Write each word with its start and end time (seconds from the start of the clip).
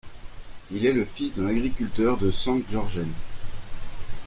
Il 0.71 0.83
est 0.87 0.93
le 0.93 1.05
fils 1.05 1.35
d'un 1.35 1.45
agriculteur 1.45 2.17
de 2.17 2.31
Sankt 2.31 2.65
Georgen. 2.71 3.05